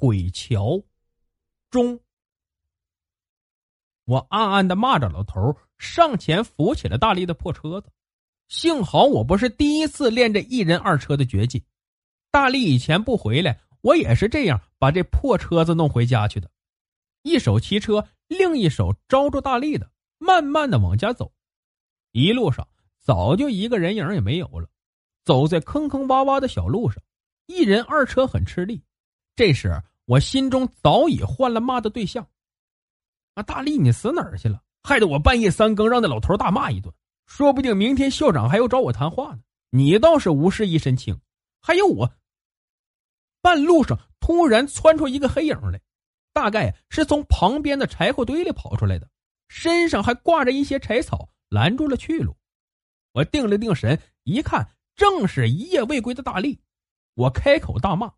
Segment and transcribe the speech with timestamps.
[0.00, 0.82] 鬼桥
[1.68, 2.00] 中，
[4.06, 7.92] 我暗暗的骂着老头，上前扶起了大力的破车子。
[8.48, 11.62] 幸好我不是第一次练这一人二车的绝技，
[12.30, 16.50] 大力以前不回来，我也是这样把这破车子弄回家去的。
[17.20, 21.30] 一手骑车，另一手招住大力的，慢慢的往家走。
[22.12, 22.66] 一路上
[23.00, 24.66] 早就一个人影也没有了，
[25.26, 27.02] 走在坑坑洼洼的小路上，
[27.44, 28.82] 一人二车很吃力。
[29.36, 29.78] 这时。
[30.10, 32.26] 我心中早已换了骂的对象。
[33.34, 34.60] 啊，大力，你死哪儿去了？
[34.82, 36.92] 害得我半夜三更让那老头大骂一顿。
[37.26, 39.40] 说不定明天校长还要找我谈话呢。
[39.70, 41.16] 你倒是无事一身轻。
[41.60, 42.12] 还有我，
[43.40, 45.80] 半路上突然窜出一个黑影来，
[46.32, 49.08] 大概是从旁边的柴火堆里跑出来的，
[49.46, 52.36] 身上还挂着一些柴草，拦住了去路。
[53.12, 56.60] 我定了定神，一看，正是一夜未归的大力。
[57.14, 58.12] 我开口大骂。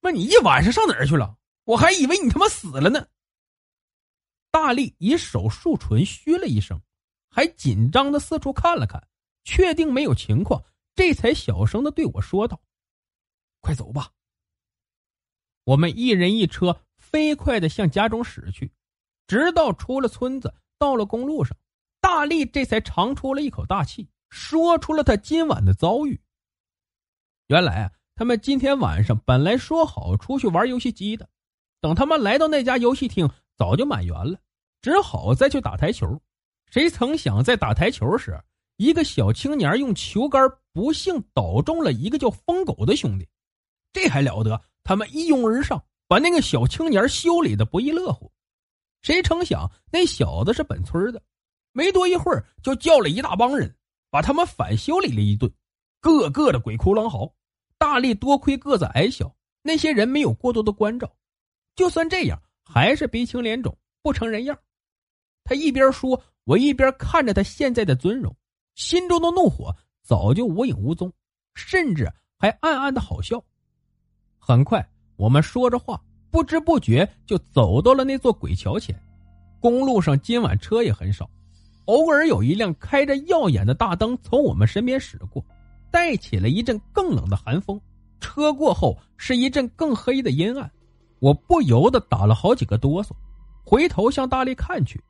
[0.00, 1.36] 那你一晚上上哪儿去了？
[1.64, 3.06] 我还以为你他妈死了呢。
[4.50, 6.80] 大力以手竖唇，嘘了一声，
[7.28, 9.06] 还紧张的四处看了看，
[9.44, 12.58] 确定没有情况，这才小声的对我说道
[13.60, 14.10] ：“快走吧。”
[15.64, 18.72] 我们一人一车飞快的向家中驶去，
[19.26, 21.54] 直到出了村子，到了公路上，
[22.00, 26.18] 大力这才长出了一口大气，说出了他今晚的遭遇。
[27.48, 27.92] 原来啊。
[28.18, 31.28] 他们今天晚上本来说好出去玩游戏机的，
[31.80, 34.36] 等他们来到那家游戏厅，早就满员了，
[34.82, 36.20] 只好再去打台球。
[36.68, 38.36] 谁曾想在打台球时，
[38.76, 40.42] 一个小青年用球杆
[40.72, 43.28] 不幸倒中了一个叫疯狗的兄弟，
[43.92, 44.60] 这还了得！
[44.82, 48.28] 他们一拥而上，把那个小青年修理的不亦乐乎。
[49.00, 51.22] 谁成想那小子是本村的，
[51.70, 53.72] 没多一会儿就叫了一大帮人，
[54.10, 55.48] 把他们反修理了一顿，
[56.00, 57.32] 个个的鬼哭狼嚎。
[57.78, 61.10] 大力多亏个子矮小，那些人没有过多的关照，
[61.76, 64.58] 就算这样，还是鼻青脸肿，不成人样。
[65.44, 68.34] 他一边说，我一边看着他现在的尊容，
[68.74, 71.12] 心中的怒火早就无影无踪，
[71.54, 73.42] 甚至还暗暗的好笑。
[74.38, 79.00] 很快，我们说着话，不知不觉就走到了那座鬼桥前。
[79.60, 81.30] 公路上今晚车也很少，
[81.86, 85.44] 偶尔有一辆开着耀眼的大灯从我们身边驶过。
[85.90, 87.80] 带起了一阵更冷的寒风，
[88.20, 90.70] 车过后是一阵更黑的阴暗，
[91.20, 93.10] 我不由得打了好几个哆嗦，
[93.64, 95.02] 回头向大力看去，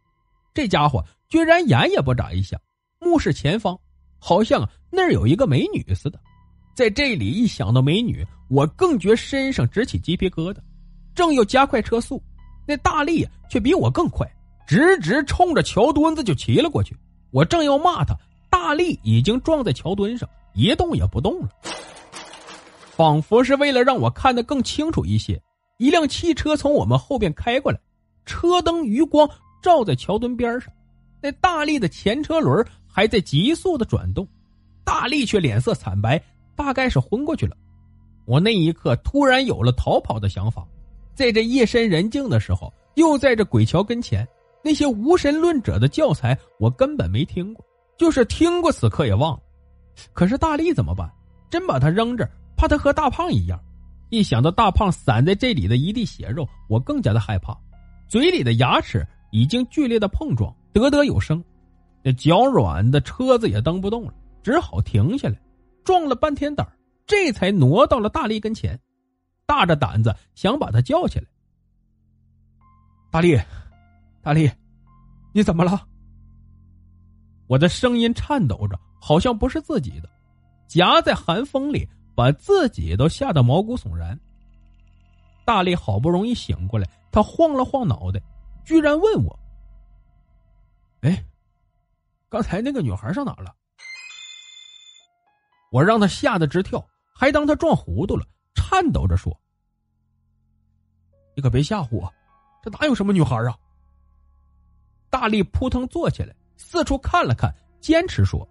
[0.55, 2.59] 这家伙居然眼也不眨一下，
[3.00, 3.78] 目视前方，
[4.19, 6.19] 好像那儿有一个美女似的。
[6.75, 10.59] 在这里一想到美女，我更觉身上直起鸡皮疙瘩，
[11.15, 12.22] 正要加快车速，
[12.67, 14.25] 那大力却比我更快，
[14.67, 16.97] 直直冲着桥墩子就骑了过去。
[17.31, 18.15] 我正要骂他，
[18.49, 20.28] 大力已经撞在桥墩上。
[20.55, 21.49] 一动也不动了，
[22.97, 25.41] 仿佛是为了让我看得更清楚一些。
[25.79, 27.79] 一辆汽车从我们后边开过来，
[28.27, 29.29] 车灯余光
[29.63, 30.73] 照在桥墩边上，
[31.21, 34.27] 那大力的前车轮还在急速的转动，
[34.85, 36.21] 大力却脸色惨白，
[36.57, 37.57] 大概是昏过去了。
[38.25, 40.67] 我那一刻突然有了逃跑的想法，
[41.15, 44.27] 在这夜深人静的时候，又在这鬼桥跟前，
[44.65, 47.65] 那些无神论者的教材我根本没听过，
[47.97, 49.41] 就是听过，此刻也忘了。
[50.13, 51.11] 可是大力怎么办？
[51.51, 53.59] 真把他扔这，怕他和大胖一样。
[54.11, 57.57] 一想到大胖散在这里的一地血肉，我更加的害怕。
[58.07, 61.43] 嘴里的牙齿已经剧烈的碰撞，得得有声。
[62.03, 65.39] 那脚软的车子也蹬不动了，只好停下来，
[65.85, 66.67] 壮了半天胆
[67.07, 68.79] 这才挪到了大力跟前，
[69.47, 71.27] 大着胆子想把他叫起来。
[73.11, 73.39] 大力，
[74.23, 74.51] 大力，
[75.33, 75.87] 你怎么了？
[77.49, 78.79] 我的声音颤抖着。
[79.00, 80.11] 好像不是自己的，
[80.67, 84.19] 夹在寒风里，把自己都吓得毛骨悚然。
[85.45, 88.21] 大力好不容易醒过来，他晃了晃脑袋，
[88.65, 89.39] 居然问我
[91.03, 91.25] ：“哎，
[92.29, 93.55] 刚才那个女孩上哪了？”
[95.71, 96.85] 我让他吓得直跳，
[97.15, 99.33] 还当他撞糊涂了，颤抖着说
[101.37, 102.12] ：“你可别吓唬我，
[102.65, 103.56] 这哪有什么女孩啊？”
[105.09, 108.46] 大力扑腾坐起来，四处看了看，坚持说。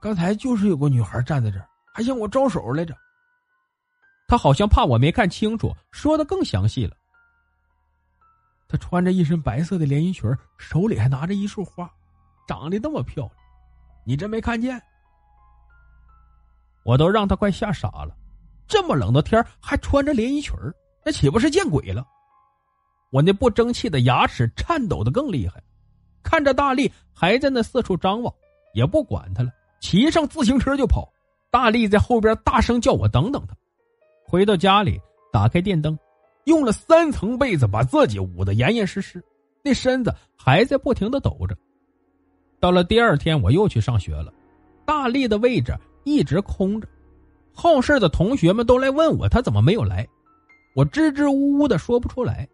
[0.00, 2.96] 刚才就是有个女孩站在这儿，还向我招手来着。
[4.26, 6.96] 他好像怕我没看清楚，说的更详细了。
[8.66, 10.28] 她穿着一身白色的连衣裙，
[10.58, 11.88] 手里还拿着一束花，
[12.48, 13.36] 长得那么漂亮，
[14.04, 14.80] 你真没看见？
[16.84, 18.16] 我都让他快吓傻了，
[18.66, 20.54] 这么冷的天还穿着连衣裙
[21.04, 22.06] 那岂不是见鬼了？
[23.10, 25.62] 我那不争气的牙齿颤抖的更厉害，
[26.24, 28.34] 看着大力还在那四处张望，
[28.74, 29.50] 也不管他了，
[29.80, 31.08] 骑上自行车就跑。
[31.50, 33.54] 大力在后边大声叫我等等他。
[34.26, 35.00] 回到家里，
[35.32, 35.96] 打开电灯，
[36.46, 39.22] 用了三层被子把自己捂得严严实实，
[39.62, 41.56] 那身子还在不停的抖着。
[42.58, 44.32] 到了第二天，我又去上学了，
[44.84, 45.72] 大力的位置
[46.02, 46.88] 一直空着，
[47.52, 50.04] 好事的同学们都来问我他怎么没有来，
[50.74, 52.48] 我支支吾吾的说不出来。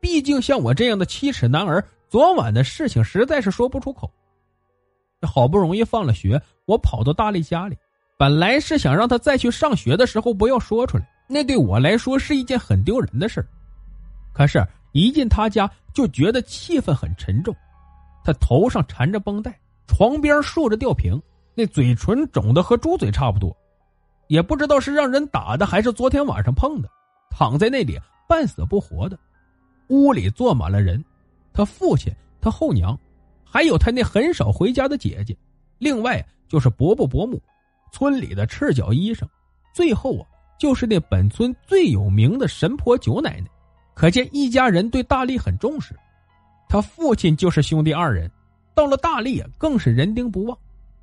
[0.00, 1.82] 毕竟像我这样的七尺男儿，
[2.14, 4.08] 昨晚的事情实在是说不出口。
[5.22, 7.76] 好不容易放了学，我跑到大力家里，
[8.16, 13.44] 本来是想让他再去上学的时候不要说出来，那对我来说是一件很丢人的事
[14.32, 17.52] 可是，一进他家就觉得气氛很沉重。
[18.22, 19.58] 他头上缠着绷带，
[19.88, 21.20] 床边竖着吊瓶，
[21.56, 23.52] 那嘴唇肿的和猪嘴差不多，
[24.28, 26.88] 也不知道是让人打的还是昨天晚上碰的，
[27.28, 29.18] 躺在那里半死不活的。
[29.88, 31.04] 屋里坐满了人，
[31.54, 32.98] 他父亲、他后娘，
[33.44, 35.34] 还有他那很少回家的姐姐，
[35.78, 37.40] 另外就是伯伯伯母，
[37.92, 39.26] 村里的赤脚医生，
[39.72, 40.26] 最后啊，
[40.58, 43.46] 就是那本村最有名的神婆九奶奶。
[43.94, 45.94] 可见一家人对大力很重视。
[46.68, 48.28] 他父亲就是兄弟二人，
[48.74, 50.58] 到了大力更是人丁不旺，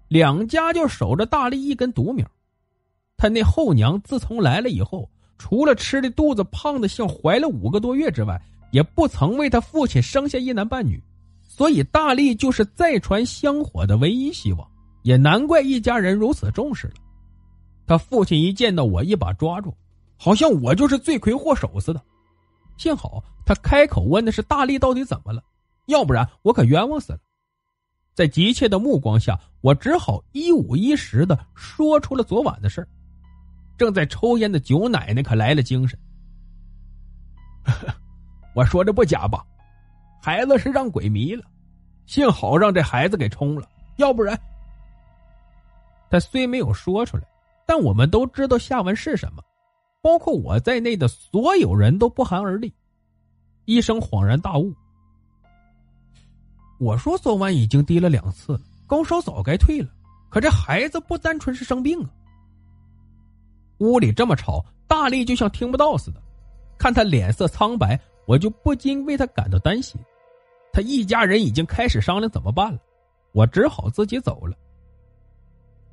[0.10, 2.30] 两家就守着大力一根独苗。
[3.16, 11.02] 他那后娘自从来了以后，除了吃的肚子胖的像怀了五个多月之外，也不曾为他父亲生下一男半女，
[11.44, 14.68] 所以大力就是再传香火的唯一希望，
[15.04, 16.94] 也难怪一家人如此重视了。
[17.86, 19.76] 他父亲一见到我，一把抓住，
[20.18, 22.02] 好像我就是罪魁祸首似的。
[22.78, 25.44] 幸好他开口问的是大力到底怎么了，
[25.88, 27.20] 要不然我可冤枉死了。
[28.14, 32.88] 在急切的目光下，我只好一五一十的说出了昨晚的事
[33.78, 36.00] 正在抽烟的九奶奶可来了精神。
[38.54, 39.46] 我说的不假吧？
[40.22, 41.44] 孩子是让鬼迷了，
[42.06, 43.68] 幸好让这孩子给冲了，
[43.98, 44.40] 要不然……
[46.10, 47.24] 他虽没有说出来，
[47.66, 49.42] 但我们都知道下文是什么，
[50.02, 52.74] 包括我在内的所有人都不寒而栗。
[53.66, 54.74] 医生恍然大悟
[56.80, 59.90] ：“我说昨晚已经滴了两次了，高烧早该退了，
[60.30, 62.10] 可这孩子不单纯是生病啊！”
[63.80, 66.22] 屋里这么吵，大力就像听不到似的，
[66.78, 68.00] 看他脸色苍白。
[68.32, 70.00] 我就不禁为他感到担心，
[70.72, 72.80] 他一家人已经开始商量怎么办了，
[73.34, 74.56] 我只好自己走了。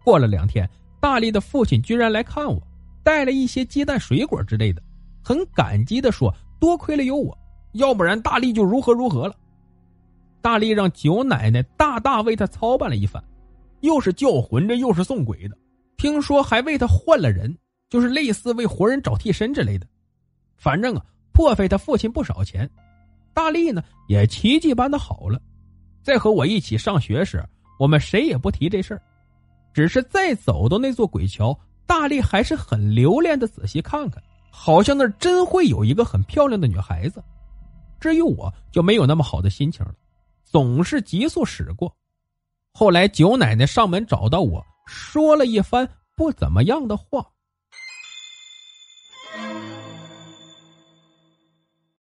[0.04, 0.70] 过了两天，
[1.00, 2.62] 大力的父亲居然来看我，
[3.02, 4.80] 带了一些鸡蛋、水果之类的，
[5.20, 7.36] 很感激的说：“多亏了有我，
[7.72, 9.34] 要不然大力就如何如何了。”
[10.40, 13.20] 大力让九奶奶大大为他操办了一番，
[13.80, 15.58] 又是叫魂的，又是送鬼的，
[15.96, 17.52] 听说还为他换了人，
[17.90, 19.84] 就是类似为活人找替身之类的，
[20.56, 21.04] 反正啊。
[21.38, 22.68] 破费他父亲不少钱，
[23.32, 25.40] 大力呢也奇迹般的好了。
[26.02, 27.40] 在和我一起上学时，
[27.78, 29.00] 我们谁也不提这事儿，
[29.72, 31.56] 只是再走到那座鬼桥，
[31.86, 37.22] 大力还是很留恋的仔细看看，好像那真会有一个很漂亮的女孩子。
[38.00, 39.94] 至于我，就没有那么好的心情了，
[40.42, 41.94] 总是急速驶过。
[42.72, 47.24] 后来九奶奶上门找到我说了一番不怎么样的话。